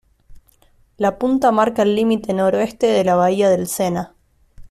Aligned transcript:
La 0.97 1.19
punta 1.19 1.51
marca 1.51 1.83
el 1.83 1.93
límite 1.93 2.33
noroeste 2.33 2.87
de 2.87 3.03
la 3.03 3.13
bahía 3.13 3.49
del 3.51 3.67
Sena. 3.67 4.15